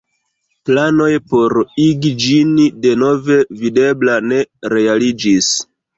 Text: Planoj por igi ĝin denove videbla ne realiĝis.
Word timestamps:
Planoj 0.67 1.09
por 1.33 1.55
igi 1.83 2.11
ĝin 2.25 2.55
denove 2.87 3.39
videbla 3.61 4.17
ne 4.33 4.41
realiĝis. 4.75 5.53